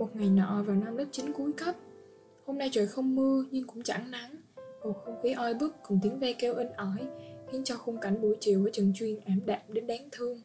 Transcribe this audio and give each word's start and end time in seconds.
Một 0.00 0.16
ngày 0.16 0.28
nọ 0.28 0.62
vào 0.66 0.76
năm 0.76 0.96
lớp 0.96 1.04
9 1.12 1.32
cuối 1.32 1.52
cấp. 1.52 1.74
Hôm 2.46 2.58
nay 2.58 2.68
trời 2.72 2.86
không 2.86 3.16
mưa 3.16 3.44
nhưng 3.50 3.66
cũng 3.66 3.82
chẳng 3.82 4.10
nắng. 4.10 4.36
Bầu 4.84 4.92
không 4.92 5.22
khí 5.22 5.32
oi 5.32 5.54
bức 5.54 5.74
cùng 5.82 5.98
tiếng 6.02 6.18
ve 6.18 6.32
kêu 6.32 6.54
in 6.54 6.68
ỏi 6.76 6.98
Khiến 7.50 7.64
cho 7.64 7.76
khung 7.76 8.00
cảnh 8.00 8.20
buổi 8.20 8.36
chiều 8.40 8.64
ở 8.64 8.70
trường 8.72 8.92
chuyên 8.94 9.20
ảm 9.26 9.40
đạm 9.46 9.60
đến 9.68 9.86
đáng 9.86 10.08
thương. 10.12 10.40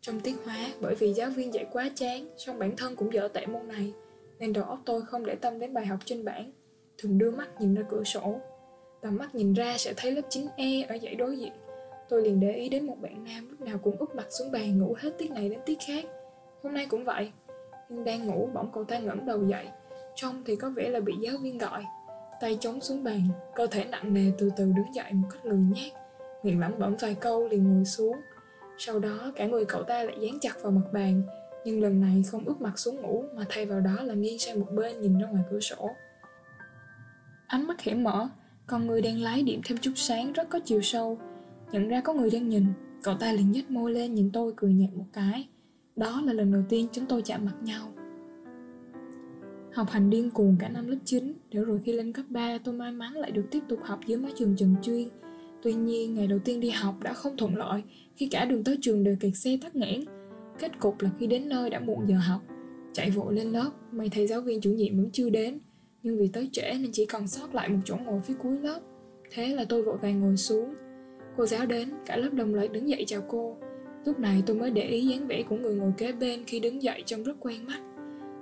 Trong 0.00 0.20
tiết 0.20 0.34
hóa, 0.44 0.68
bởi 0.80 0.94
vì 0.94 1.12
giáo 1.12 1.30
viên 1.30 1.54
dạy 1.54 1.66
quá 1.72 1.90
chán 1.94 2.28
song 2.36 2.58
bản 2.58 2.76
thân 2.76 2.96
cũng 2.96 3.12
dở 3.12 3.28
tệ 3.28 3.46
môn 3.46 3.68
này 3.68 3.92
Nên 4.38 4.52
đầu 4.52 4.64
óc 4.64 4.78
tôi 4.84 5.02
không 5.02 5.26
để 5.26 5.34
tâm 5.34 5.58
đến 5.58 5.74
bài 5.74 5.86
học 5.86 5.98
trên 6.04 6.24
bảng 6.24 6.52
Thường 6.98 7.18
đưa 7.18 7.30
mắt 7.30 7.60
nhìn 7.60 7.74
ra 7.74 7.82
cửa 7.90 8.04
sổ. 8.04 8.40
Tầm 9.00 9.16
mắt 9.16 9.34
nhìn 9.34 9.52
ra 9.52 9.78
sẽ 9.78 9.94
thấy 9.96 10.12
lớp 10.12 10.22
9E 10.30 10.84
ở 10.88 10.98
dãy 11.02 11.14
đối 11.14 11.36
diện. 11.36 11.52
Tôi 12.08 12.22
liền 12.22 12.40
để 12.40 12.52
ý 12.52 12.68
đến 12.68 12.86
một 12.86 12.96
bạn 13.00 13.24
nam 13.24 13.48
lúc 13.50 13.60
nào 13.60 13.78
cũng 13.78 13.96
úp 13.96 14.14
mặt 14.14 14.26
xuống 14.30 14.52
bàn 14.52 14.78
ngủ 14.78 14.94
hết 14.98 15.10
tiết 15.18 15.30
này 15.30 15.48
đến 15.48 15.60
tiết 15.66 15.78
khác. 15.86 16.04
Hôm 16.62 16.74
nay 16.74 16.86
cũng 16.90 17.04
vậy. 17.04 17.32
Nhưng 17.92 18.04
đang 18.04 18.26
ngủ 18.26 18.48
bỗng 18.54 18.70
cậu 18.72 18.84
ta 18.84 18.98
ngẩng 18.98 19.26
đầu 19.26 19.44
dậy. 19.44 19.68
Trông 20.14 20.42
thì 20.46 20.56
có 20.56 20.70
vẻ 20.70 20.88
là 20.88 21.00
bị 21.00 21.12
giáo 21.20 21.36
viên 21.42 21.58
gọi. 21.58 21.84
Tay 22.40 22.58
chống 22.60 22.80
xuống 22.80 23.04
bàn, 23.04 23.28
Cơ 23.54 23.66
thể 23.66 23.84
nặng 23.84 24.14
nề 24.14 24.32
từ 24.38 24.50
từ 24.56 24.64
đứng 24.64 24.94
dậy 24.94 25.12
một 25.12 25.28
cách 25.32 25.46
lười 25.46 25.58
nhác. 25.58 25.92
Miệng 26.42 26.60
lẩm 26.60 26.78
bẩm 26.78 26.96
vài 27.00 27.14
câu 27.14 27.48
liền 27.48 27.74
ngồi 27.74 27.84
xuống. 27.84 28.16
Sau 28.78 28.98
đó 28.98 29.32
cả 29.36 29.46
người 29.46 29.64
cậu 29.64 29.82
ta 29.82 30.02
lại 30.02 30.16
dán 30.20 30.38
chặt 30.40 30.62
vào 30.62 30.72
mặt 30.72 30.92
bàn. 30.92 31.22
Nhưng 31.64 31.82
lần 31.82 32.00
này 32.00 32.22
không 32.30 32.44
úp 32.44 32.60
mặt 32.60 32.78
xuống 32.78 32.96
ngủ, 33.02 33.24
Mà 33.34 33.44
thay 33.48 33.66
vào 33.66 33.80
đó 33.80 34.02
là 34.02 34.14
nghiêng 34.14 34.38
sang 34.38 34.60
một 34.60 34.66
bên 34.74 35.00
nhìn 35.00 35.18
ra 35.18 35.26
ngoài 35.26 35.44
cửa 35.50 35.60
sổ. 35.60 35.90
Ánh 37.46 37.66
mắt 37.66 37.76
khẽ 37.78 37.94
mở, 37.94 38.28
Con 38.66 38.86
người 38.86 39.02
đang 39.02 39.20
lái 39.20 39.42
điểm 39.42 39.60
thêm 39.64 39.78
chút 39.78 39.92
sáng 39.94 40.32
rất 40.32 40.48
có 40.50 40.58
chiều 40.64 40.82
sâu. 40.82 41.18
Nhận 41.72 41.88
ra 41.88 42.00
có 42.00 42.12
người 42.12 42.30
đang 42.30 42.48
nhìn, 42.48 42.66
Cậu 43.02 43.14
ta 43.14 43.32
liền 43.32 43.52
nhếch 43.52 43.70
môi 43.70 43.92
lên 43.92 44.14
nhìn 44.14 44.30
tôi 44.32 44.52
cười 44.56 44.72
nhạt 44.72 44.90
một 44.94 45.06
cái. 45.12 45.48
Đó 45.96 46.22
là 46.24 46.32
lần 46.32 46.52
đầu 46.52 46.62
tiên 46.68 46.86
chúng 46.92 47.06
tôi 47.06 47.22
chạm 47.22 47.44
mặt 47.44 47.54
nhau. 47.62 47.88
Học 49.72 49.90
hành 49.90 50.10
điên 50.10 50.30
cuồng 50.30 50.56
cả 50.60 50.68
năm 50.68 50.88
lớp 50.88 50.96
9 51.04 51.34
Để 51.50 51.60
rồi 51.60 51.80
khi 51.84 51.92
lên 51.92 52.12
cấp 52.12 52.24
3 52.28 52.58
tôi 52.64 52.74
may 52.74 52.92
mắn 52.92 53.12
lại 53.12 53.30
được 53.30 53.44
tiếp 53.50 53.60
tục 53.68 53.78
học 53.82 54.00
dưới 54.06 54.18
mái 54.18 54.32
trường 54.36 54.56
Trần 54.56 54.74
Chuyên 54.82 55.08
Tuy 55.62 55.72
nhiên 55.72 56.14
ngày 56.14 56.26
đầu 56.26 56.38
tiên 56.38 56.60
đi 56.60 56.70
học 56.70 56.94
đã 57.02 57.12
không 57.12 57.36
thuận 57.36 57.56
lợi 57.56 57.82
Khi 58.14 58.28
cả 58.30 58.44
đường 58.44 58.64
tới 58.64 58.78
trường 58.80 59.04
đều 59.04 59.16
kẹt 59.20 59.32
xe 59.36 59.58
tắc 59.62 59.76
nghẽn. 59.76 60.04
Kết 60.58 60.78
cục 60.80 61.00
là 61.00 61.10
khi 61.18 61.26
đến 61.26 61.48
nơi 61.48 61.70
đã 61.70 61.80
muộn 61.80 62.06
giờ 62.08 62.16
học 62.26 62.40
Chạy 62.92 63.10
vội 63.10 63.34
lên 63.34 63.52
lớp 63.52 63.70
May 63.92 64.08
thầy 64.08 64.26
giáo 64.26 64.40
viên 64.40 64.60
chủ 64.60 64.70
nhiệm 64.70 64.96
vẫn 64.96 65.10
chưa 65.12 65.30
đến. 65.30 65.58
Nhưng 66.02 66.18
vì 66.18 66.28
tới 66.32 66.48
trễ 66.52 66.72
nên 66.72 66.92
chỉ 66.92 67.06
còn 67.06 67.28
sót 67.28 67.54
lại 67.54 67.68
một 67.68 67.78
chỗ 67.84 67.96
ngồi 67.96 68.20
phía 68.20 68.34
cuối 68.34 68.58
lớp. 68.58 68.80
Thế 69.30 69.48
là 69.48 69.64
tôi 69.64 69.82
vội 69.82 69.96
vàng 69.96 70.20
ngồi 70.20 70.36
xuống. 70.36 70.74
Cô 71.36 71.46
giáo 71.46 71.66
đến, 71.66 71.90
cả 72.06 72.16
lớp 72.16 72.30
đồng 72.32 72.54
loạt 72.54 72.72
đứng 72.72 72.88
dậy 72.88 73.04
chào 73.06 73.22
cô. 73.28 73.56
Lúc 74.04 74.20
này 74.20 74.42
tôi 74.46 74.56
mới 74.56 74.70
để 74.70 74.82
ý 74.82 75.06
dáng 75.06 75.26
vẻ 75.26 75.42
của 75.42 75.56
người 75.56 75.74
ngồi 75.74 75.92
kế 75.96 76.12
bên 76.12 76.44
khi 76.46 76.60
đứng 76.60 76.82
dậy 76.82 77.02
trông 77.06 77.22
rất 77.22 77.36
quen 77.40 77.66
mắt. 77.66 77.80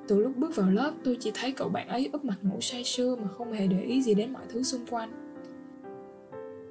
Từ 0.08 0.18
lúc 0.18 0.36
bước 0.36 0.56
vào 0.56 0.70
lớp 0.70 0.92
tôi 1.04 1.16
chỉ 1.20 1.30
thấy 1.34 1.52
cậu 1.52 1.68
bạn 1.68 1.88
ấy 1.88 2.08
úp 2.12 2.24
mặt 2.24 2.36
ngủ 2.42 2.60
say 2.60 2.84
sưa 2.84 3.16
mà 3.16 3.28
không 3.28 3.52
hề 3.52 3.66
để 3.66 3.82
ý 3.82 4.02
gì 4.02 4.14
đến 4.14 4.32
mọi 4.32 4.42
thứ 4.48 4.62
xung 4.62 4.86
quanh. 4.86 5.10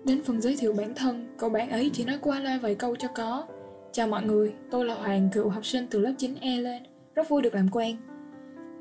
Đến 0.03 0.23
phần 0.23 0.41
giới 0.41 0.57
thiệu 0.59 0.73
bản 0.73 0.93
thân, 0.95 1.27
cậu 1.37 1.49
bạn 1.49 1.69
ấy 1.69 1.89
chỉ 1.93 2.05
nói 2.05 2.17
qua 2.21 2.39
loa 2.39 2.59
vài 2.61 2.75
câu 2.75 2.95
cho 2.95 3.07
có. 3.15 3.47
Chào 3.91 4.07
mọi 4.07 4.23
người, 4.23 4.53
tôi 4.71 4.85
là 4.85 4.95
Hoàng, 4.95 5.29
cựu 5.33 5.49
học 5.49 5.65
sinh 5.65 5.87
từ 5.89 5.99
lớp 5.99 6.13
9E 6.17 6.61
lên. 6.61 6.83
Rất 7.15 7.29
vui 7.29 7.41
được 7.41 7.55
làm 7.55 7.69
quen. 7.71 7.97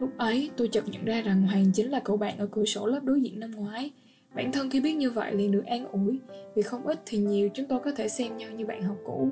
Lúc 0.01 0.11
ấy 0.19 0.51
tôi 0.57 0.69
chợt 0.69 0.85
nhận 0.89 1.05
ra 1.05 1.21
rằng 1.21 1.43
Hoàng 1.43 1.71
chính 1.75 1.91
là 1.91 2.01
cậu 2.01 2.17
bạn 2.17 2.39
ở 2.39 2.47
cửa 2.47 2.65
sổ 2.65 2.87
lớp 2.87 3.01
đối 3.05 3.21
diện 3.21 3.41
năm 3.41 3.51
ngoái. 3.51 3.91
Bản 4.35 4.53
thân 4.53 4.71
khi 4.71 4.81
biết 4.81 4.95
như 4.95 5.11
vậy 5.11 5.35
liền 5.35 5.51
được 5.51 5.67
an 5.67 5.87
ủi. 5.93 6.21
Vì 6.55 6.63
không 6.63 6.87
ít 6.87 7.01
thì 7.07 7.19
nhiều 7.19 7.49
chúng 7.55 7.67
tôi 7.67 7.81
có 7.85 7.91
thể 7.93 8.09
xem 8.09 8.37
nhau 8.37 8.51
như 8.51 8.67
bạn 8.67 8.83
học 8.83 8.97
cũ. 9.05 9.31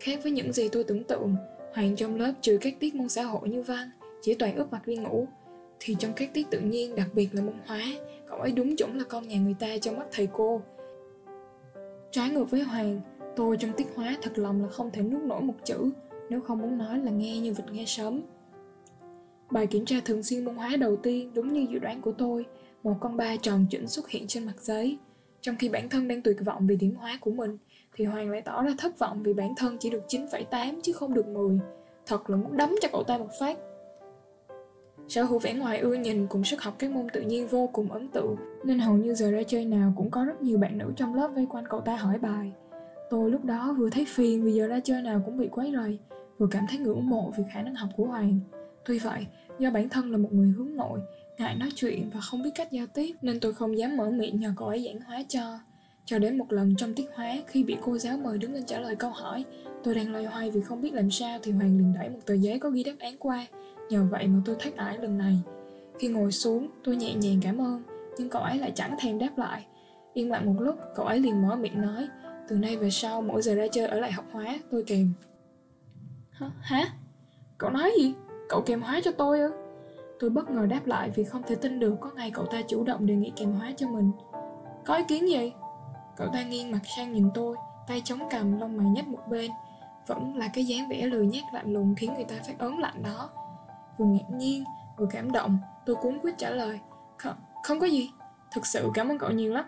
Khác 0.00 0.20
với 0.22 0.32
những 0.32 0.52
gì 0.52 0.68
tôi 0.68 0.84
tưởng 0.84 1.04
tượng, 1.04 1.36
Hoàng 1.74 1.96
trong 1.96 2.20
lớp 2.20 2.32
trừ 2.40 2.58
các 2.60 2.74
tiết 2.80 2.94
môn 2.94 3.08
xã 3.08 3.22
hội 3.22 3.48
như 3.48 3.62
văn, 3.62 3.90
chỉ 4.22 4.34
toàn 4.34 4.56
ướp 4.56 4.72
mặt 4.72 4.86
đi 4.86 4.96
ngủ, 4.96 5.26
thì 5.80 5.96
trong 5.98 6.12
các 6.16 6.30
tiết 6.34 6.50
tự 6.50 6.60
nhiên 6.60 6.94
đặc 6.96 7.08
biệt 7.14 7.28
là 7.32 7.42
môn 7.42 7.54
hóa, 7.66 7.82
cậu 8.26 8.38
ấy 8.38 8.52
đúng 8.52 8.76
chuẩn 8.76 8.98
là 8.98 9.04
con 9.04 9.28
nhà 9.28 9.38
người 9.38 9.54
ta 9.60 9.78
trong 9.78 9.96
mắt 9.96 10.06
thầy 10.12 10.28
cô. 10.32 10.62
Trái 12.10 12.30
ngược 12.30 12.50
với 12.50 12.62
hoàng, 12.62 13.00
tôi 13.36 13.56
trong 13.56 13.72
tiết 13.72 13.86
hóa 13.94 14.16
thật 14.22 14.38
lòng 14.38 14.62
là 14.62 14.68
không 14.68 14.90
thể 14.90 15.02
nuốt 15.02 15.22
nổi 15.22 15.40
một 15.40 15.54
chữ, 15.64 15.90
nếu 16.30 16.40
không 16.40 16.58
muốn 16.58 16.78
nói 16.78 16.98
là 16.98 17.10
nghe 17.10 17.40
như 17.40 17.52
vịt 17.52 17.66
nghe 17.72 17.84
sớm 17.86 18.22
bài 19.50 19.66
kiểm 19.66 19.84
tra 19.84 20.00
thường 20.04 20.22
xuyên 20.22 20.44
môn 20.44 20.54
hóa 20.54 20.76
đầu 20.76 20.96
tiên 20.96 21.30
đúng 21.34 21.52
như 21.52 21.66
dự 21.70 21.78
đoán 21.78 22.00
của 22.00 22.12
tôi, 22.12 22.44
một 22.82 22.96
con 23.00 23.16
ba 23.16 23.36
tròn 23.36 23.66
chỉnh 23.70 23.88
xuất 23.88 24.08
hiện 24.08 24.26
trên 24.26 24.46
mặt 24.46 24.60
giấy, 24.60 24.98
trong 25.40 25.56
khi 25.56 25.68
bản 25.68 25.88
thân 25.88 26.08
đang 26.08 26.22
tuyệt 26.22 26.36
vọng 26.44 26.66
vì 26.66 26.76
điểm 26.76 26.94
hóa 26.94 27.18
của 27.20 27.30
mình 27.30 27.58
thì 27.96 28.04
Hoàng 28.04 28.30
lại 28.30 28.42
tỏ 28.42 28.62
ra 28.62 28.70
thất 28.78 28.98
vọng 28.98 29.22
vì 29.22 29.34
bản 29.34 29.54
thân 29.56 29.76
chỉ 29.80 29.90
được 29.90 30.02
9,8 30.08 30.80
chứ 30.82 30.92
không 30.92 31.14
được 31.14 31.26
10 31.26 31.58
Thật 32.06 32.30
là 32.30 32.36
muốn 32.36 32.56
đấm 32.56 32.74
cho 32.82 32.88
cậu 32.92 33.04
ta 33.04 33.18
một 33.18 33.28
phát. 33.40 33.58
Sở 35.08 35.22
hữu 35.22 35.38
vẻ 35.38 35.54
ngoài 35.54 35.78
ưa 35.78 35.94
nhìn 35.94 36.26
cùng 36.26 36.44
sức 36.44 36.62
học 36.62 36.74
các 36.78 36.90
môn 36.90 37.06
tự 37.12 37.20
nhiên 37.20 37.46
vô 37.46 37.70
cùng 37.72 37.92
ấn 37.92 38.08
tượng 38.08 38.36
Nên 38.64 38.78
hầu 38.78 38.96
như 38.96 39.14
giờ 39.14 39.30
ra 39.30 39.42
chơi 39.42 39.64
nào 39.64 39.92
cũng 39.96 40.10
có 40.10 40.24
rất 40.24 40.42
nhiều 40.42 40.58
bạn 40.58 40.78
nữ 40.78 40.92
trong 40.96 41.14
lớp 41.14 41.28
vây 41.28 41.46
quanh 41.50 41.64
cậu 41.70 41.80
ta 41.80 41.96
hỏi 41.96 42.18
bài. 42.18 42.52
Tôi 43.10 43.30
lúc 43.30 43.44
đó 43.44 43.74
vừa 43.78 43.90
thấy 43.90 44.04
phiền 44.08 44.44
vì 44.44 44.52
giờ 44.52 44.66
ra 44.66 44.80
chơi 44.80 45.02
nào 45.02 45.22
cũng 45.24 45.38
bị 45.38 45.48
quấy 45.48 45.72
rầy 45.76 45.98
Vừa 46.38 46.46
cảm 46.50 46.66
thấy 46.68 46.78
ngưỡng 46.78 47.08
mộ 47.08 47.32
vì 47.36 47.44
khả 47.54 47.62
năng 47.62 47.74
học 47.74 47.88
của 47.96 48.04
Hoàng. 48.04 48.40
Tuy 48.84 48.98
vậy, 48.98 49.26
do 49.58 49.70
bản 49.70 49.88
thân 49.88 50.12
là 50.12 50.18
một 50.18 50.32
người 50.32 50.54
hướng 50.56 50.76
nội 50.76 51.00
Ngại 51.38 51.56
nói 51.56 51.68
chuyện 51.74 52.10
và 52.14 52.20
không 52.20 52.42
biết 52.42 52.50
cách 52.54 52.72
giao 52.72 52.86
tiếp 52.94 53.14
Nên 53.22 53.40
tôi 53.40 53.54
không 53.54 53.78
dám 53.78 53.96
mở 53.96 54.10
miệng 54.10 54.40
nhờ 54.40 54.52
cậu 54.56 54.68
ấy 54.68 54.84
giảng 54.84 55.00
hóa 55.00 55.22
cho. 55.28 55.58
Cho 56.06 56.18
đến 56.18 56.38
một 56.38 56.52
lần 56.52 56.76
trong 56.76 56.94
tiết 56.94 57.06
hóa 57.14 57.36
Khi 57.46 57.64
bị 57.64 57.76
cô 57.80 57.98
giáo 57.98 58.18
mời 58.18 58.38
đứng 58.38 58.54
lên 58.54 58.64
trả 58.66 58.80
lời 58.80 58.96
câu 58.96 59.10
hỏi 59.10 59.44
Tôi 59.84 59.94
đang 59.94 60.12
loay 60.12 60.24
hoay 60.24 60.50
vì 60.50 60.60
không 60.60 60.80
biết 60.80 60.94
làm 60.94 61.10
sao 61.10 61.38
Thì 61.42 61.52
Hoàng 61.52 61.78
liền 61.78 61.94
đẩy 61.98 62.08
một 62.08 62.18
tờ 62.26 62.34
giấy 62.34 62.58
có 62.58 62.70
ghi 62.70 62.84
đáp 62.84 62.94
án 62.98 63.16
qua 63.18 63.46
Nhờ 63.90 64.06
vậy 64.10 64.26
mà 64.26 64.40
tôi 64.44 64.56
thoát 64.58 64.76
ải 64.76 64.98
lần 64.98 65.18
này 65.18 65.38
Khi 65.98 66.08
ngồi 66.08 66.32
xuống 66.32 66.68
tôi 66.84 66.96
nhẹ 66.96 67.14
nhàng 67.14 67.40
cảm 67.42 67.60
ơn 67.60 67.82
Nhưng 68.18 68.28
cậu 68.28 68.42
ấy 68.42 68.58
lại 68.58 68.72
chẳng 68.74 68.96
thèm 69.00 69.18
đáp 69.18 69.38
lại 69.38 69.66
Yên 70.14 70.30
lặng 70.30 70.46
một 70.46 70.60
lúc 70.62 70.74
cậu 70.94 71.06
ấy 71.06 71.18
liền 71.18 71.42
mở 71.42 71.56
miệng 71.56 71.82
nói 71.82 72.08
Từ 72.48 72.56
nay 72.56 72.76
về 72.76 72.90
sau 72.90 73.22
mỗi 73.22 73.42
giờ 73.42 73.54
ra 73.54 73.66
chơi 73.72 73.86
ở 73.86 74.00
lại 74.00 74.12
học 74.12 74.24
hóa 74.32 74.58
tôi 74.70 74.84
kèm 74.86 75.12
Hả? 76.60 76.84
Cậu 77.58 77.70
nói 77.70 77.92
gì? 77.98 78.14
Cậu 78.48 78.62
kèm 78.66 78.82
hóa 78.82 79.00
cho 79.04 79.12
tôi 79.12 79.40
ư? 79.40 79.50
Tôi 80.18 80.30
bất 80.30 80.50
ngờ 80.50 80.66
đáp 80.66 80.86
lại 80.86 81.10
vì 81.14 81.24
không 81.24 81.42
thể 81.46 81.54
tin 81.54 81.80
được 81.80 81.96
có 82.00 82.10
ngày 82.16 82.30
cậu 82.30 82.46
ta 82.46 82.62
chủ 82.62 82.84
động 82.84 83.06
đề 83.06 83.14
nghị 83.14 83.32
kèm 83.36 83.52
hóa 83.52 83.72
cho 83.76 83.88
mình 83.88 84.10
Có 84.84 84.96
ý 84.96 85.04
kiến 85.08 85.28
gì? 85.28 85.52
Cậu 86.16 86.28
ta 86.32 86.42
nghiêng 86.42 86.70
mặt 86.70 86.80
sang 86.96 87.12
nhìn 87.12 87.30
tôi 87.34 87.56
Tay 87.86 88.02
chống 88.04 88.28
cầm 88.30 88.60
lông 88.60 88.76
mày 88.76 88.86
nhếch 88.86 89.08
một 89.08 89.28
bên. 89.28 89.50
Vẫn 90.06 90.36
là 90.36 90.50
cái 90.54 90.64
dáng 90.64 90.88
vẻ 90.88 91.06
lười 91.06 91.26
nhát 91.26 91.44
lạnh 91.52 91.72
lùng 91.72 91.94
khiến 91.98 92.14
người 92.14 92.24
ta 92.24 92.36
phát 92.46 92.58
ớn 92.58 92.78
lạnh 92.78 93.02
đó. 93.02 93.30
Vừa 93.98 94.06
ngạc 94.06 94.30
nhiên 94.30 94.64
vừa 94.96 95.06
cảm 95.10 95.32
động 95.32 95.58
tôi 95.86 95.96
cuốn 95.96 96.18
quyết 96.22 96.34
trả 96.38 96.50
lời 96.50 96.80
không, 97.16 97.36
không 97.62 97.80
có 97.80 97.86
gì. 97.86 98.10
Thực 98.54 98.66
sự 98.66 98.90
cảm 98.94 99.08
ơn 99.08 99.18
cậu 99.18 99.30
nhiều 99.30 99.52
lắm. 99.52 99.64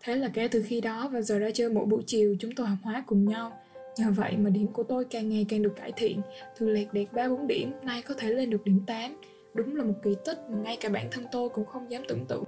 Thế 0.00 0.16
là 0.16 0.28
kể 0.28 0.48
từ 0.48 0.64
khi 0.66 0.80
đó 0.80 1.08
và 1.12 1.20
giờ 1.20 1.38
ra 1.38 1.48
chơi 1.54 1.70
mỗi 1.70 1.86
buổi 1.86 2.02
chiều 2.06 2.36
chúng 2.40 2.50
tôi 2.56 2.66
học 2.66 2.78
hóa 2.82 3.04
cùng 3.06 3.24
nhau. 3.24 3.52
Nhờ 3.96 4.06
vậy 4.16 4.36
mà 4.36 4.50
điểm 4.50 4.72
của 4.72 4.82
tôi 4.82 5.04
càng 5.04 5.28
ngày 5.28 5.46
càng 5.48 5.62
được 5.62 5.76
cải 5.76 5.92
thiện. 5.92 6.20
Từ 6.58 6.68
lẹt 6.68 6.86
đẹt 6.92 7.12
ba 7.12 7.28
bốn 7.28 7.46
điểm 7.46 7.72
nay 7.82 8.02
có 8.02 8.14
thể 8.18 8.30
lên 8.30 8.50
được 8.50 8.64
điểm 8.64 8.80
8 8.86 9.16
đúng 9.54 9.76
là 9.76 9.84
một 9.84 9.94
kỳ 10.02 10.16
tích 10.24 10.38
mà 10.48 10.58
ngay 10.58 10.76
cả 10.80 10.88
bản 10.88 11.08
thân 11.10 11.26
tôi 11.32 11.48
cũng 11.48 11.66
không 11.66 11.90
dám 11.90 12.02
tưởng 12.08 12.26
tượng 12.26 12.44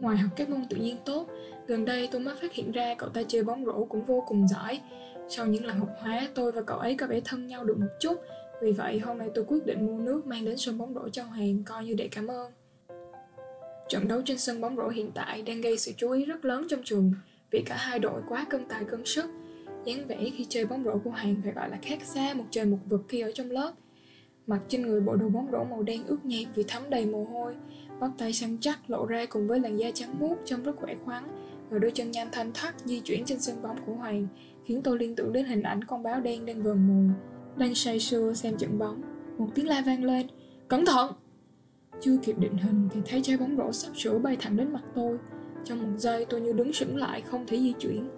ngoài 0.00 0.16
học 0.16 0.30
các 0.36 0.50
môn 0.50 0.60
tự 0.70 0.76
nhiên 0.76 0.96
tốt 1.04 1.28
gần 1.66 1.84
đây 1.84 2.08
tôi 2.12 2.20
mới 2.20 2.34
phát 2.34 2.52
hiện 2.52 2.72
ra 2.72 2.94
cậu 2.98 3.08
ta 3.08 3.22
chơi 3.28 3.42
bóng 3.42 3.64
rổ 3.64 3.84
cũng 3.84 4.04
vô 4.04 4.24
cùng 4.28 4.48
giỏi 4.48 4.80
sau 5.28 5.46
những 5.46 5.64
lần 5.64 5.78
học 5.78 5.90
hóa 5.98 6.28
tôi 6.34 6.52
và 6.52 6.62
cậu 6.62 6.78
ấy 6.78 6.94
có 6.94 7.06
vẻ 7.06 7.20
thân 7.24 7.46
nhau 7.46 7.64
được 7.64 7.78
một 7.78 7.90
chút 8.00 8.20
vì 8.60 8.72
vậy 8.72 8.98
hôm 8.98 9.18
nay 9.18 9.30
tôi 9.34 9.44
quyết 9.48 9.66
định 9.66 9.86
mua 9.86 9.98
nước 9.98 10.26
mang 10.26 10.44
đến 10.44 10.56
sân 10.58 10.78
bóng 10.78 10.94
rổ 10.94 11.08
cho 11.08 11.22
Hoàng 11.22 11.62
coi 11.64 11.84
như 11.84 11.94
để 11.98 12.08
cảm 12.08 12.26
ơn. 12.26 12.52
Trận 13.88 14.08
đấu 14.08 14.22
trên 14.24 14.38
sân 14.38 14.60
bóng 14.60 14.76
rổ 14.76 14.88
hiện 14.88 15.10
tại 15.14 15.42
đang 15.42 15.60
gây 15.60 15.78
sự 15.78 15.92
chú 15.96 16.10
ý 16.10 16.24
rất 16.24 16.44
lớn 16.44 16.66
trong 16.68 16.80
trường 16.84 17.12
vì 17.50 17.62
cả 17.66 17.76
hai 17.76 17.98
đội 17.98 18.22
quá 18.28 18.46
cân 18.50 18.64
tài 18.68 18.84
cân 18.84 19.04
sức. 19.04 19.24
dáng 19.84 20.06
vẻ 20.06 20.30
khi 20.36 20.46
chơi 20.48 20.66
bóng 20.66 20.84
rổ 20.84 20.98
của 21.04 21.10
Hoàng 21.10 21.36
phải 21.44 21.52
gọi 21.52 21.70
là 21.70 21.78
khác 21.82 21.98
xa 22.02 22.34
một 22.34 22.44
trời 22.50 22.64
một 22.64 22.78
vực 22.86 23.02
khi 23.08 23.20
ở 23.20 23.32
trong 23.34 23.50
lớp. 23.50 23.72
Mặc 24.46 24.60
trên 24.68 24.82
người 24.82 25.00
bộ 25.00 25.16
đồ 25.16 25.28
bóng 25.28 25.48
rổ 25.52 25.64
màu 25.64 25.82
đen 25.82 26.06
ướt 26.06 26.24
nhẹp 26.24 26.48
vì 26.54 26.64
thấm 26.68 26.82
đầy 26.90 27.06
mồ 27.06 27.24
hôi, 27.24 27.54
bắp 28.00 28.10
tay 28.18 28.32
săn 28.32 28.56
chắc, 28.60 28.90
lộ 28.90 29.06
ra 29.06 29.26
cùng 29.26 29.48
với 29.48 29.60
làn 29.60 29.76
da 29.76 29.90
trắng 29.94 30.14
muốt 30.20 30.36
trông 30.44 30.62
rất 30.62 30.76
khỏe 30.76 30.94
khoắn. 31.04 31.24
Và 31.70 31.78
đôi 31.78 31.90
chân 31.90 32.10
nhanh 32.10 32.28
thanh 32.32 32.52
thoát 32.54 32.74
di 32.84 33.00
chuyển 33.00 33.24
trên 33.24 33.40
sân 33.40 33.62
bóng 33.62 33.76
của 33.86 33.92
Hoàng, 33.92 34.26
khiến 34.64 34.82
tôi 34.82 34.98
liên 34.98 35.16
tưởng 35.16 35.32
đến 35.32 35.46
hình 35.46 35.62
ảnh 35.62 35.84
con 35.84 36.02
báo 36.02 36.20
đen 36.20 36.46
đang 36.46 36.62
vờn 36.62 36.88
mồi 36.88 37.14
đang 37.56 37.74
say 37.74 38.00
sưa 38.00 38.34
xem 38.34 38.56
trận 38.56 38.78
bóng. 38.78 39.02
Một 39.38 39.48
tiếng 39.54 39.68
la 39.68 39.82
vang 39.86 40.04
lên. 40.04 40.26
Cẩn 40.68 40.86
thận! 40.86 41.12
Chưa 42.00 42.16
kịp 42.22 42.38
định 42.38 42.56
hình 42.56 42.88
thì 42.92 43.00
thấy 43.06 43.20
trái 43.22 43.36
bóng 43.36 43.56
rổ 43.56 43.72
sắp 43.72 43.96
sửa 43.96 44.18
bay 44.18 44.36
thẳng 44.40 44.56
đến 44.56 44.72
mặt 44.72 44.82
tôi. 44.94 45.18
Trong 45.64 45.82
một 45.82 45.98
giây 45.98 46.24
tôi 46.24 46.40
như 46.40 46.52
đứng 46.52 46.72
sững 46.72 46.96
lại, 46.96 47.20
không 47.20 47.46
thể 47.46 47.58
di 47.58 47.72
chuyển. 47.72 48.08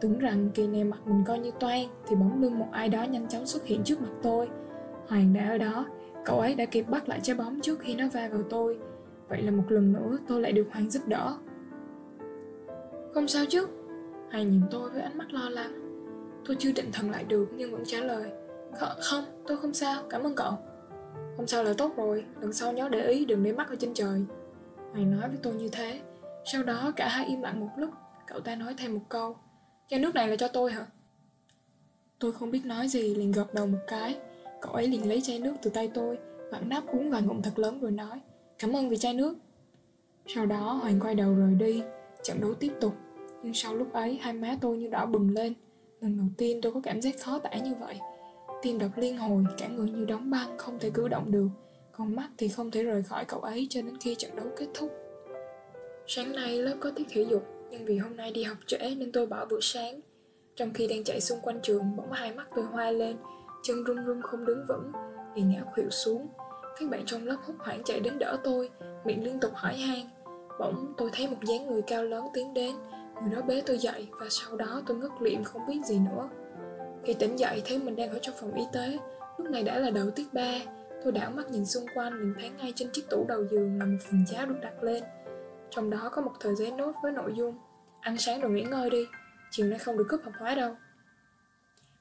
Tưởng 0.00 0.18
rằng 0.18 0.50
kỳ 0.54 0.66
này 0.66 0.84
mặt 0.84 0.98
mình 1.06 1.24
coi 1.26 1.38
như 1.38 1.50
toan, 1.60 1.86
thì 2.08 2.16
bóng 2.16 2.42
lưng 2.42 2.58
một 2.58 2.68
ai 2.72 2.88
đó 2.88 3.02
nhanh 3.02 3.28
chóng 3.28 3.46
xuất 3.46 3.66
hiện 3.66 3.82
trước 3.84 4.00
mặt 4.00 4.12
tôi. 4.22 4.48
Hoàng 5.08 5.32
đã 5.32 5.48
ở 5.48 5.58
đó. 5.58 5.86
Cậu 6.24 6.40
ấy 6.40 6.54
đã 6.54 6.64
kịp 6.64 6.82
bắt 6.82 7.08
lại 7.08 7.20
trái 7.22 7.36
bóng 7.36 7.60
trước 7.60 7.80
khi 7.80 7.94
nó 7.94 8.04
va 8.12 8.28
vào 8.28 8.42
tôi 8.50 8.78
vậy 9.28 9.42
là 9.42 9.50
một 9.50 9.64
lần 9.68 9.92
nữa 9.92 10.18
tôi 10.28 10.40
lại 10.40 10.52
được 10.52 10.66
hoàng 10.72 10.90
giúp 10.90 11.02
đỡ. 11.06 11.36
Không 13.14 13.28
sao 13.28 13.44
chứ. 13.48 13.66
Hoàng 14.30 14.50
nhìn 14.50 14.62
tôi 14.70 14.90
với 14.90 15.02
ánh 15.02 15.18
mắt 15.18 15.32
lo 15.32 15.48
lắng. 15.48 15.80
Tôi 16.46 16.56
chưa 16.58 16.72
định 16.72 16.90
thần 16.92 17.10
lại 17.10 17.24
được 17.24 17.48
nhưng 17.56 17.72
vẫn 17.72 17.82
trả 17.86 17.98
lời. 18.00 18.30
Không, 19.00 19.24
tôi 19.46 19.56
không 19.56 19.74
sao, 19.74 20.02
cảm 20.10 20.22
ơn 20.22 20.34
cậu. 20.34 20.52
Không 21.36 21.46
sao 21.46 21.64
là 21.64 21.74
tốt 21.78 21.92
rồi, 21.96 22.24
lần 22.40 22.52
sau 22.52 22.72
nhớ 22.72 22.88
để 22.88 23.08
ý 23.08 23.24
đừng 23.24 23.42
để 23.42 23.52
mắt 23.52 23.68
ở 23.68 23.76
trên 23.76 23.94
trời. 23.94 24.24
Hoàng 24.92 25.20
nói 25.20 25.28
với 25.28 25.38
tôi 25.42 25.54
như 25.54 25.68
thế. 25.68 26.00
Sau 26.44 26.62
đó 26.62 26.92
cả 26.96 27.08
hai 27.08 27.26
im 27.26 27.42
lặng 27.42 27.60
một 27.60 27.70
lúc. 27.76 27.90
Cậu 28.26 28.40
ta 28.40 28.54
nói 28.54 28.74
thêm 28.78 28.94
một 28.94 29.00
câu. 29.08 29.36
Chai 29.88 30.00
nước 30.00 30.14
này 30.14 30.28
là 30.28 30.36
cho 30.36 30.48
tôi 30.48 30.72
hả? 30.72 30.86
Tôi 32.18 32.32
không 32.32 32.50
biết 32.50 32.64
nói 32.64 32.88
gì 32.88 33.14
liền 33.14 33.32
gật 33.32 33.54
đầu 33.54 33.66
một 33.66 33.78
cái. 33.86 34.18
Cậu 34.60 34.72
ấy 34.72 34.88
liền 34.88 35.08
lấy 35.08 35.20
chai 35.20 35.38
nước 35.38 35.54
từ 35.62 35.70
tay 35.70 35.90
tôi. 35.94 36.18
Vặn 36.50 36.68
nắp 36.68 36.86
uống 36.86 37.10
vài 37.10 37.22
ngụm 37.22 37.42
thật 37.42 37.58
lớn 37.58 37.80
rồi 37.80 37.90
nói. 37.90 38.20
Cảm 38.58 38.76
ơn 38.76 38.88
vì 38.88 38.96
chai 38.96 39.14
nước. 39.14 39.34
Sau 40.26 40.46
đó 40.46 40.72
Hoàng 40.72 41.00
quay 41.00 41.14
đầu 41.14 41.34
rời 41.34 41.54
đi. 41.54 41.82
Trận 42.22 42.40
đấu 42.40 42.54
tiếp 42.54 42.72
tục. 42.80 42.94
Nhưng 43.42 43.54
sau 43.54 43.74
lúc 43.74 43.92
ấy 43.92 44.18
hai 44.22 44.32
má 44.32 44.56
tôi 44.60 44.76
như 44.76 44.88
đỏ 44.88 45.06
bừng 45.06 45.30
lên. 45.30 45.54
Lần 46.00 46.16
đầu 46.16 46.26
tiên 46.36 46.60
tôi 46.62 46.72
có 46.72 46.80
cảm 46.82 47.02
giác 47.02 47.14
khó 47.20 47.38
tả 47.38 47.50
như 47.64 47.74
vậy. 47.80 47.98
Tim 48.62 48.78
đập 48.78 48.90
liên 48.96 49.16
hồi, 49.16 49.44
cả 49.58 49.68
người 49.68 49.90
như 49.90 50.04
đóng 50.04 50.30
băng, 50.30 50.58
không 50.58 50.78
thể 50.78 50.90
cử 50.90 51.08
động 51.08 51.30
được. 51.30 51.48
Còn 51.92 52.16
mắt 52.16 52.28
thì 52.38 52.48
không 52.48 52.70
thể 52.70 52.82
rời 52.82 53.02
khỏi 53.02 53.24
cậu 53.24 53.40
ấy 53.40 53.66
cho 53.70 53.82
đến 53.82 53.96
khi 54.00 54.14
trận 54.14 54.36
đấu 54.36 54.46
kết 54.56 54.66
thúc. 54.74 54.92
Sáng 56.06 56.32
nay 56.32 56.58
lớp 56.58 56.76
có 56.80 56.90
tiết 56.90 57.06
thể 57.10 57.22
dục 57.22 57.42
Nhưng 57.70 57.84
vì 57.84 57.98
hôm 57.98 58.16
nay 58.16 58.32
đi 58.32 58.42
học 58.42 58.58
trễ 58.66 58.94
nên 58.98 59.12
tôi 59.12 59.26
bỏ 59.26 59.46
bữa 59.50 59.60
sáng. 59.60 60.00
Trong 60.56 60.72
khi 60.74 60.86
đang 60.86 61.04
chạy 61.04 61.20
xung 61.20 61.40
quanh 61.40 61.60
trường 61.62 61.96
Bỗng 61.96 62.12
hai 62.12 62.34
mắt 62.34 62.46
tôi 62.56 62.64
hoa 62.64 62.90
lên. 62.90 63.16
Chân 63.62 63.84
run 63.84 64.04
run 64.04 64.22
không 64.22 64.44
đứng 64.44 64.64
vững 64.68 64.92
thì 65.34 65.42
ngã 65.42 65.62
khuỵu 65.74 65.90
xuống. 65.90 66.28
Các 66.78 66.90
bạn 66.90 67.02
trong 67.06 67.26
lớp 67.26 67.36
hốt 67.46 67.54
hoảng 67.58 67.82
chạy 67.84 68.00
đến 68.00 68.18
đỡ 68.18 68.36
tôi, 68.44 68.70
Miệng 69.04 69.24
liên 69.24 69.40
tục 69.40 69.52
hỏi 69.54 69.76
han. 69.76 70.00
Bỗng 70.60 70.94
tôi 70.96 71.10
thấy 71.12 71.28
một 71.28 71.36
dáng 71.42 71.66
người 71.66 71.82
cao 71.82 72.04
lớn 72.04 72.24
tiến 72.34 72.54
đến. 72.54 72.74
Người 73.22 73.34
đó 73.34 73.42
bế 73.42 73.62
tôi 73.66 73.78
dậy 73.78 74.08
Và 74.20 74.26
sau 74.30 74.56
đó 74.56 74.82
tôi 74.86 74.96
ngất 74.96 75.10
liệm 75.20 75.44
không 75.44 75.66
biết 75.66 75.78
gì 75.84 75.98
nữa. 75.98 76.28
Khi 77.04 77.14
tỉnh 77.14 77.38
dậy, 77.38 77.62
thấy 77.64 77.78
mình 77.78 77.96
đang 77.96 78.10
ở 78.10 78.18
trong 78.22 78.34
phòng 78.40 78.54
y 78.54 78.64
tế. 78.72 78.98
Lúc 79.38 79.50
này 79.50 79.62
đã 79.62 79.78
là 79.78 79.90
đầu 79.90 80.10
tiết 80.10 80.34
3 80.34 80.42
Tôi 81.04 81.12
đảo 81.12 81.30
mắt 81.30 81.50
nhìn 81.50 81.66
xung 81.66 81.86
quanh, 81.94 82.20
liền 82.20 82.34
thấy 82.38 82.50
ngay 82.50 82.72
trên 82.76 82.88
chiếc 82.92 83.10
tủ 83.10 83.24
đầu 83.28 83.44
giường 83.50 83.78
là 83.78 83.84
một 83.84 83.98
phần 84.10 84.24
cháo 84.30 84.46
được 84.46 84.58
đặt 84.60 84.82
lên. 84.82 85.04
Trong 85.70 85.90
đó 85.90 86.10
có 86.12 86.22
một 86.22 86.32
tờ 86.40 86.54
giấy 86.54 86.70
nốt 86.70 86.92
với 87.02 87.12
nội 87.12 87.32
dung, 87.36 87.54
Ăn 88.00 88.18
sáng 88.18 88.40
rồi 88.40 88.50
nghỉ 88.50 88.62
ngơi 88.62 88.90
đi. 88.90 89.06
Chiều 89.50 89.66
nay 89.66 89.78
không 89.78 89.98
được 89.98 90.06
cướp 90.08 90.24
học 90.24 90.32
hóa 90.38 90.54
đâu 90.54 90.76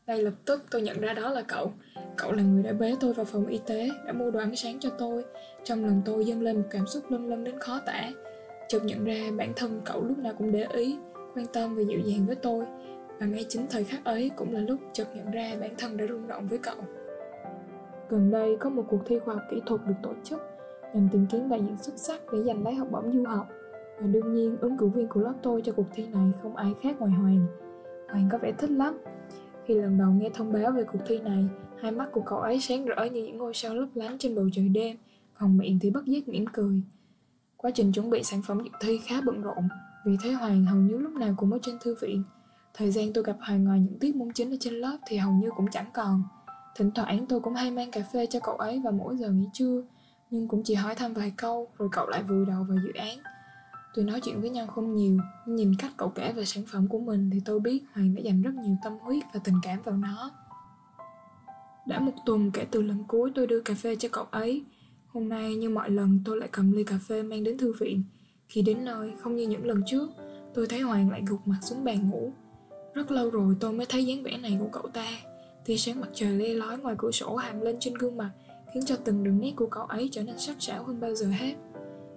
ngay 0.08 0.22
lập 0.22 0.34
tức 0.46 0.64
tôi 0.72 0.82
nhận 0.82 1.02
ra 1.02 1.14
đó 1.14 1.30
là 1.30 1.42
cậu 1.42 1.74
Cậu 2.18 2.32
là 2.32 2.44
người 2.44 2.64
đã 2.64 2.74
bế 2.74 2.96
tôi 3.00 3.14
vào 3.14 3.26
phòng 3.26 3.48
y 3.48 3.60
tế, 3.66 3.90
Đã 4.06 4.14
mua 4.14 4.32
đồ 4.32 4.40
ăn 4.40 4.56
sáng 4.56 4.80
cho 4.80 4.90
tôi 4.90 5.24
Trong 5.64 5.86
lòng 5.86 6.02
tôi 6.06 6.26
dâng 6.26 6.42
lên 6.42 6.56
một 6.56 6.68
cảm 6.70 6.88
xúc 6.88 7.04
lâng 7.10 7.30
lâng 7.30 7.44
đến 7.44 7.60
khó 7.60 7.80
tả 7.86 8.10
Chợt 8.68 8.80
nhận 8.84 9.04
ra 9.04 9.32
bản 9.38 9.54
thân 9.56 9.82
cậu 9.86 10.04
lúc 10.04 10.18
nào 10.18 10.34
cũng 10.38 10.52
để 10.52 10.66
ý, 10.74 10.98
Quan 11.36 11.46
tâm 11.54 11.76
và 11.76 11.82
dịu 11.82 12.00
dàng 12.00 12.26
với 12.28 12.36
tôi 12.36 12.66
và 13.20 13.26
ngay 13.26 13.46
chính 13.50 13.66
thời 13.70 13.84
khắc 13.84 14.06
ấy 14.06 14.32
cũng 14.36 14.54
là 14.54 14.60
lúc 14.60 14.80
chợt 14.94 15.08
nhận 15.16 15.32
ra 15.32 15.52
bản 15.62 15.72
thân 15.78 15.98
đã 15.98 16.06
rung 16.10 16.28
động 16.28 16.48
với 16.48 16.58
cậu. 16.58 16.76
Gần 18.10 18.32
đây 18.32 18.58
có 18.60 18.70
một 18.70 18.84
cuộc 18.90 19.00
thi 19.06 19.20
khoa 19.20 19.34
học 19.34 19.44
kỹ 19.52 19.62
thuật 19.66 19.82
được 19.88 19.94
tổ 20.04 20.14
chức 20.24 20.40
nhằm 20.94 21.10
tìm 21.12 21.26
kiếm 21.32 21.50
đại 21.50 21.60
diện 21.60 21.78
xuất 21.78 21.94
sắc 21.98 22.20
để 22.34 22.44
giành 22.44 22.64
lấy 22.64 22.74
học 22.74 22.88
bổng 22.92 23.12
du 23.12 23.24
học. 23.26 23.48
Và 24.00 24.08
đương 24.08 24.34
nhiên, 24.34 24.58
ứng 24.62 24.78
cử 24.78 24.88
viên 24.88 25.08
của 25.08 25.22
lớp 25.22 25.34
tôi 25.44 25.62
cho 25.62 25.72
cuộc 25.72 25.86
thi 25.94 26.08
này 26.08 26.32
không 26.42 26.56
ai 26.56 26.74
khác 26.82 26.96
ngoài 27.00 27.12
Hoàng. 27.12 27.48
Hoàng 28.10 28.30
có 28.32 28.38
vẻ 28.38 28.52
thích 28.58 28.72
lắm. 28.72 28.98
Khi 29.66 29.74
lần 29.74 29.98
đầu 29.98 30.12
nghe 30.12 30.30
thông 30.34 30.54
báo 30.54 30.72
về 30.72 30.84
cuộc 30.84 31.00
thi 31.08 31.20
này, 31.20 31.46
hai 31.82 31.92
mắt 31.92 32.10
của 32.12 32.22
cậu 32.26 32.40
ấy 32.40 32.62
sáng 32.62 32.86
rỡ 32.86 33.06
như 33.06 33.24
những 33.24 33.38
ngôi 33.38 33.54
sao 33.54 33.76
lấp 33.76 33.90
lánh 33.94 34.18
trên 34.18 34.36
bầu 34.36 34.50
trời 34.54 34.70
đêm, 34.70 34.98
còn 35.34 35.58
miệng 35.58 35.80
thì 35.80 35.90
bất 35.90 36.06
giác 36.06 36.28
mỉm 36.28 36.46
cười. 36.54 36.82
Quá 37.58 37.72
trình 37.72 37.92
chuẩn 37.92 38.10
bị 38.10 38.24
sản 38.24 38.42
phẩm 38.42 38.60
dự 38.64 38.70
thi 38.80 39.00
khá 39.08 39.22
bận 39.22 39.42
rộn, 39.42 39.68
vì 40.06 40.18
thế 40.24 40.32
Hoàng 40.32 40.66
hầu 40.66 40.78
như 40.78 40.98
lúc 40.98 41.12
nào 41.14 41.34
cũng 41.38 41.52
ở 41.52 41.60
trên 41.62 41.78
thư 41.82 41.96
viện, 42.02 42.24
Thời 42.74 42.92
gian 42.92 43.14
tôi 43.14 43.24
gặp 43.24 43.36
Hoàng 43.40 43.64
ngoài 43.64 43.80
những 43.80 44.00
tiết 44.00 44.16
môn 44.16 44.34
chính 44.34 44.52
ở 44.52 44.58
trên 44.60 44.74
lớp 44.74 44.98
thì 45.06 45.18
hầu 45.18 45.34
như 45.34 45.50
cũng 45.56 45.66
chẳng 45.72 45.92
còn. 45.94 46.24
Thỉnh 46.76 46.92
thoảng 46.96 47.26
tôi 47.30 47.40
cũng 47.40 47.54
hay 47.54 47.72
mang 47.72 47.92
cà 47.92 48.02
phê 48.14 48.26
cho 48.26 48.40
cậu 48.40 48.56
ấy 48.56 48.82
vào 48.84 48.94
mỗi 48.94 49.18
giờ 49.18 49.30
nghỉ 49.32 49.46
trưa, 49.54 49.84
nhưng 50.30 50.48
cũng 50.48 50.64
chỉ 50.64 50.74
hỏi 50.74 50.96
thăm 50.96 51.14
vài 51.14 51.34
câu 51.38 51.68
rồi 51.78 51.90
cậu 51.92 52.08
lại 52.08 52.24
vùi 52.24 52.46
đầu 52.46 52.66
vào 52.70 52.78
dự 52.84 52.94
án. 52.94 53.18
Tôi 53.96 54.06
nói 54.06 54.22
chuyện 54.22 54.42
với 54.42 54.50
nhau 54.50 54.68
không 54.68 54.96
nhiều, 54.96 55.18
nhưng 55.46 55.56
nhìn 55.56 55.74
cách 55.80 55.92
cậu 55.98 56.10
kể 56.10 56.34
về 56.34 56.46
sản 56.46 56.64
phẩm 56.68 56.88
của 56.88 57.00
mình 57.00 57.30
thì 57.34 57.42
tôi 57.46 57.60
biết 57.60 57.84
Hoàng 57.94 58.16
đã 58.16 58.22
dành 58.22 58.42
rất 58.42 58.54
nhiều 58.54 58.76
tâm 58.84 58.94
huyết 59.02 59.24
và 59.34 59.40
tình 59.44 59.56
cảm 59.64 59.82
vào 59.84 59.98
nó. 59.98 60.32
Đã 61.88 62.00
một 62.00 62.14
tuần 62.26 62.52
kể 62.52 62.66
từ 62.72 62.82
lần 62.82 63.04
cuối 63.08 63.32
tôi 63.36 63.48
đưa 63.48 63.62
cà 63.62 63.74
phê 63.74 63.96
cho 63.96 64.10
cậu 64.12 64.26
ấy, 64.32 64.64
hôm 65.08 65.30
nay 65.30 65.56
như 65.56 65.70
mọi 65.70 65.90
lần 65.90 66.20
tôi 66.26 66.38
lại 66.38 66.50
cầm 66.52 66.72
ly 66.72 66.84
cà 66.84 67.00
phê 67.08 67.24
mang 67.24 67.44
đến 67.44 67.58
thư 67.58 67.74
viện. 67.80 68.04
Khi 68.48 68.62
đến 68.62 68.86
nơi, 68.86 69.12
không 69.20 69.36
như 69.36 69.48
những 69.48 69.66
lần 69.66 69.82
trước, 69.86 70.10
tôi 70.54 70.68
thấy 70.68 70.80
Hoàng 70.80 71.12
lại 71.12 71.24
gục 71.28 71.48
mặt 71.48 71.60
xuống 71.62 71.84
bàn 71.84 72.10
ngủ, 72.10 72.34
rất 72.94 73.12
lâu 73.12 73.30
rồi 73.30 73.56
tôi 73.60 73.74
mới 73.74 73.86
thấy 73.86 74.06
dáng 74.06 74.24
vẻ 74.24 74.38
này 74.38 74.58
của 74.60 74.70
cậu 74.72 74.88
ta 74.94 75.08
Tia 75.66 75.78
sáng 75.78 76.02
mặt 76.02 76.08
trời 76.14 76.32
le 76.32 76.54
lói 76.54 76.78
ngoài 76.78 76.96
cửa 76.98 77.12
sổ 77.12 77.36
hàm 77.36 77.62
lên 77.62 77.76
trên 77.80 77.94
gương 77.94 78.18
mặt 78.18 78.32
Khiến 78.74 78.86
cho 78.86 78.96
từng 78.96 79.24
đường 79.24 79.40
nét 79.40 79.54
của 79.56 79.68
cậu 79.68 79.84
ấy 79.84 80.10
trở 80.12 80.24
nên 80.24 80.40
sắc 80.40 80.56
sảo 80.60 80.84
hơn 80.84 81.00
bao 81.00 81.16
giờ 81.16 81.28
hết 81.28 81.54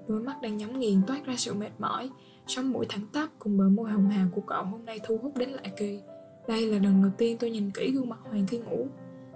Đôi 0.08 0.20
mắt 0.20 0.42
đang 0.42 0.56
nhắm 0.56 0.78
nghiền 0.78 1.02
toát 1.06 1.24
ra 1.24 1.34
sự 1.36 1.54
mệt 1.54 1.70
mỏi. 1.78 2.10
Sống 2.46 2.72
mũi 2.72 2.86
thẳng 2.88 3.06
tắp 3.12 3.28
cùng 3.38 3.58
bờ 3.58 3.68
môi 3.68 3.90
hồng 3.90 4.08
hào 4.08 4.28
của 4.34 4.40
cậu 4.40 4.64
hôm 4.64 4.84
nay 4.84 5.00
thu 5.04 5.18
hút 5.22 5.36
đến 5.36 5.50
lạ 5.50 5.62
kỳ. 5.76 6.00
Đây 6.48 6.66
là 6.66 6.78
lần 6.78 7.02
đầu 7.02 7.10
tiên 7.18 7.36
tôi 7.40 7.50
nhìn 7.50 7.70
kỹ 7.70 7.92
gương 7.92 8.08
mặt 8.08 8.18
Hoàng 8.22 8.46
khi 8.46 8.58
ngủ 8.58 8.86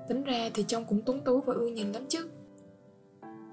Tính 0.08 0.25
ra 0.25 0.50
thì 0.55 0.64
trông 0.69 0.84
cũng 0.84 1.02
tuấn 1.06 1.20
tú 1.20 1.40
và 1.40 1.55
ưa 1.55 1.67
nhìn 1.67 1.93
lắm 1.93 2.02
chứ. 2.08 2.28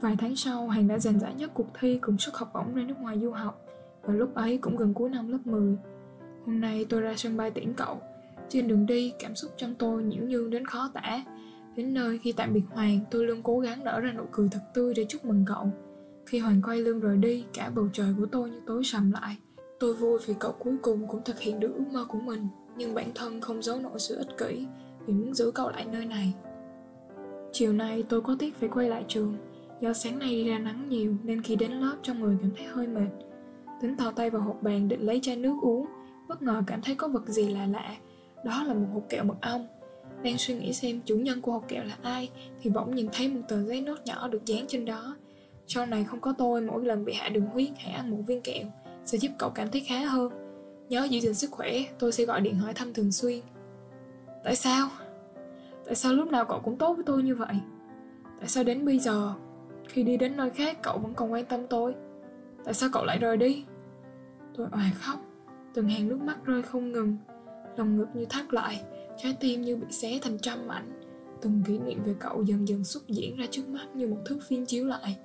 Vài 0.01 0.15
tháng 0.19 0.35
sau, 0.35 0.67
Hoàng 0.67 0.87
đã 0.87 0.99
giành 0.99 1.19
giải 1.19 1.33
nhất 1.33 1.51
cuộc 1.53 1.67
thi 1.79 1.99
cùng 2.01 2.17
suất 2.17 2.35
học 2.35 2.51
bổng 2.53 2.73
ra 2.73 2.83
nước 2.83 2.99
ngoài 2.99 3.19
du 3.19 3.31
học. 3.31 3.65
Và 4.03 4.13
lúc 4.13 4.35
ấy 4.35 4.57
cũng 4.57 4.77
gần 4.77 4.93
cuối 4.93 5.09
năm 5.09 5.27
lớp 5.31 5.37
10 5.45 5.77
Hôm 6.45 6.59
nay 6.61 6.85
tôi 6.89 7.01
ra 7.01 7.13
sân 7.17 7.37
bay 7.37 7.51
tiễn 7.51 7.73
cậu. 7.73 8.01
Trên 8.49 8.67
đường 8.67 8.85
đi, 8.85 9.13
cảm 9.19 9.35
xúc 9.35 9.51
trong 9.57 9.75
tôi 9.75 10.03
nhiễu 10.03 10.23
nhương 10.23 10.49
đến 10.49 10.65
khó 10.65 10.91
tả. 10.93 11.23
Đến 11.75 11.93
nơi 11.93 12.19
khi 12.23 12.31
tạm 12.31 12.53
biệt 12.53 12.63
Hoàng, 12.69 12.99
tôi 13.11 13.25
luôn 13.25 13.43
cố 13.43 13.59
gắng 13.59 13.83
nở 13.83 13.99
ra 13.99 14.11
nụ 14.11 14.23
cười 14.31 14.49
thật 14.51 14.61
tươi 14.73 14.93
để 14.93 15.05
chúc 15.09 15.25
mừng 15.25 15.45
cậu. 15.47 15.71
Khi 16.27 16.39
Hoàng 16.39 16.61
quay 16.61 16.77
lưng 16.77 16.99
rời 16.99 17.17
đi, 17.17 17.45
cả 17.53 17.71
bầu 17.75 17.87
trời 17.93 18.13
của 18.17 18.25
tôi 18.25 18.49
như 18.49 18.61
tối 18.65 18.83
sầm 18.83 19.11
lại. 19.11 19.37
Tôi 19.79 19.93
vui 19.93 20.19
vì 20.25 20.33
cậu 20.39 20.51
cuối 20.51 20.77
cùng 20.81 21.07
cũng 21.07 21.21
thực 21.25 21.39
hiện 21.39 21.59
được 21.59 21.73
ước 21.75 21.83
mơ 21.93 22.05
của 22.09 22.19
mình 22.19 22.47
Nhưng 22.77 22.95
bản 22.95 23.11
thân 23.15 23.41
không 23.41 23.63
giấu 23.63 23.79
nổi 23.79 23.99
sự 23.99 24.15
ích 24.15 24.37
kỷ 24.37 24.65
Vì 25.05 25.13
muốn 25.13 25.33
giữ 25.33 25.51
cậu 25.51 25.69
lại 25.69 25.85
nơi 25.91 26.05
này. 26.05 26.33
Chiều 27.51 27.73
nay 27.73 28.03
tôi 28.09 28.21
có 28.21 28.35
tiếc 28.39 28.55
phải 28.55 28.69
quay 28.69 28.89
lại 28.89 29.05
trường. 29.07 29.37
Do 29.81 29.93
sáng 29.93 30.19
nay 30.19 30.29
đi 30.29 30.49
ra 30.49 30.59
nắng 30.59 30.89
nhiều 30.89 31.15
Nên 31.23 31.41
khi 31.41 31.55
đến 31.55 31.71
lớp 31.71 31.95
trong 32.01 32.19
người 32.19 32.37
cảm 32.41 32.51
thấy 32.57 32.65
hơi 32.65 32.87
mệt. 32.87 33.09
Tính 33.81 33.97
thò 33.97 34.11
tay 34.11 34.29
vào 34.29 34.41
hộp 34.41 34.63
bàn 34.63 34.87
định 34.87 35.01
lấy 35.05 35.19
chai 35.23 35.35
nước 35.35 35.55
uống 35.61 35.85
bất 36.27 36.41
ngờ 36.41 36.61
cảm 36.67 36.81
thấy 36.81 36.95
có 36.95 37.07
vật 37.07 37.27
gì 37.27 37.49
lạ 37.49 37.65
lạ. 37.65 37.97
Đó 38.45 38.63
là 38.63 38.73
một 38.73 38.87
hộp 38.93 39.03
kẹo 39.09 39.23
mật 39.23 39.37
ong. 39.41 39.67
Đang 40.23 40.37
suy 40.37 40.53
nghĩ 40.53 40.73
xem 40.73 41.01
chủ 41.05 41.15
nhân 41.15 41.41
của 41.41 41.51
hộp 41.51 41.67
kẹo 41.67 41.83
là 41.83 41.97
ai 42.01 42.29
thì 42.61 42.69
bỗng 42.69 42.95
nhìn 42.95 43.07
thấy 43.13 43.27
một 43.27 43.41
tờ 43.47 43.63
giấy 43.63 43.81
nốt 43.81 43.97
nhỏ 44.05 44.27
được 44.27 44.45
dán 44.45 44.65
trên 44.67 44.85
đó 44.85 45.15
sau 45.67 45.85
này 45.85 46.03
không 46.03 46.21
có 46.21 46.33
tôi, 46.37 46.61
mỗi 46.61 46.85
lần 46.85 47.05
bị 47.05 47.13
hạ 47.13 47.29
đường 47.29 47.45
huyết 47.45 47.69
hãy 47.77 47.93
ăn 47.93 48.11
một 48.11 48.17
viên 48.27 48.41
kẹo, 48.41 48.65
sẽ 49.05 49.17
giúp 49.17 49.31
cậu 49.37 49.49
cảm 49.49 49.71
thấy 49.71 49.81
khá 49.81 49.99
hơn. 49.99 50.31
Nhớ 50.89 51.07
giữ 51.09 51.19
gìn 51.19 51.33
sức 51.33 51.51
khỏe, 51.51 51.79
tôi 51.99 52.11
sẽ 52.11 52.25
gọi 52.25 52.41
điện 52.41 52.55
hỏi 52.55 52.73
thăm 52.73 52.93
thường 52.93 53.11
xuyên. 53.11 53.39
Tại 54.43 54.55
sao? 54.55 54.89
Tại 55.85 55.95
sao 55.95 56.13
lúc 56.13 56.27
nào 56.27 56.45
cậu 56.45 56.59
cũng 56.59 56.77
tốt 56.77 56.93
với 56.93 57.03
tôi 57.05 57.23
như 57.23 57.35
vậy? 57.35 57.55
Tại 58.39 58.49
sao 58.49 58.63
đến 58.63 58.85
bây 58.85 58.99
giờ, 58.99 59.33
khi 59.87 60.03
đi 60.03 60.17
đến 60.17 60.37
nơi 60.37 60.49
khác, 60.49 60.77
cậu 60.83 60.97
vẫn 60.97 61.13
còn 61.13 61.31
quan 61.31 61.45
tâm 61.45 61.67
tôi? 61.67 61.95
Tại 62.63 62.73
sao 62.73 62.89
cậu 62.93 63.05
lại 63.05 63.17
rời 63.17 63.37
đi? 63.37 63.65
Tôi 64.57 64.67
òa 64.71 64.91
khóc, 64.95 65.19
từng 65.73 65.89
hàng 65.89 66.07
nước 66.07 66.21
mắt 66.21 66.45
rơi 66.45 66.61
không 66.61 66.91
ngừng, 66.91 67.17
lòng 67.77 67.97
ngực 67.97 68.07
như 68.13 68.25
thắt 68.25 68.53
lại, 68.53 68.81
trái 69.17 69.37
tim 69.39 69.61
như 69.61 69.75
bị 69.75 69.87
xé 69.89 70.19
thành 70.21 70.39
trăm 70.39 70.67
mảnh. 70.67 71.01
Từng 71.41 71.63
kỷ 71.67 71.79
niệm 71.79 72.03
về 72.03 72.15
cậu 72.19 72.43
dần 72.43 72.67
dần 72.67 72.83
xuất 72.83 73.07
diễn 73.07 73.37
ra 73.37 73.45
trước 73.51 73.67
mắt 73.67 73.87
như 73.95 74.07
một 74.07 74.17
thước 74.25 74.39
phim 74.47 74.65
chiếu 74.65 74.85
lại 74.85 75.17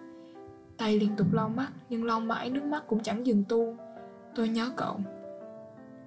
tay 0.77 0.99
liên 0.99 1.11
tục 1.17 1.27
lau 1.33 1.49
mắt, 1.49 1.69
nhưng 1.89 2.05
lau 2.05 2.21
mãi 2.21 2.51
nước 2.51 2.65
mắt 2.65 2.85
cũng 2.87 3.03
chẳng 3.03 3.27
dừng 3.27 3.45
tu. 3.49 3.77
Tôi 4.35 4.49
nhớ 4.49 4.71
cậu. 4.77 5.01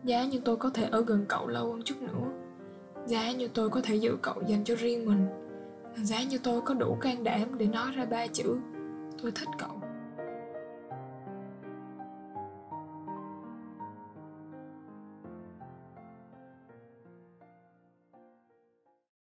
Giá 0.04 0.26
như 0.26 0.40
tôi 0.46 0.58
có 0.58 0.70
thể 0.70 0.84
ở 0.92 1.02
gần 1.02 1.26
cậu 1.30 1.48
lâu 1.48 1.72
hơn 1.72 1.82
chút 1.86 1.96
nữa. 2.02 2.32
Giá 3.06 3.32
như 3.32 3.48
tôi 3.48 3.70
có 3.70 3.82
thể 3.84 3.96
giữ 3.96 4.18
cậu 4.22 4.36
dành 4.48 4.64
cho 4.64 4.76
riêng 4.76 5.06
mình. 5.06 5.28
Giá 6.04 6.24
như 6.24 6.38
tôi 6.44 6.62
có 6.62 6.74
đủ 6.74 6.98
can 7.02 7.24
đảm 7.24 7.58
để 7.58 7.68
nói 7.68 7.92
ra 7.92 8.06
ba 8.06 8.28
chữ. 8.28 8.58
Tôi 9.22 9.32
thích 9.32 9.50
cậu. 9.60 9.75